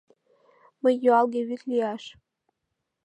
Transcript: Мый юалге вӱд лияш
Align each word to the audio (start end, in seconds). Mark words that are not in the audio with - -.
Мый 0.81 0.95
юалге 1.09 1.41
вӱд 1.47 1.61
лияш 1.69 2.03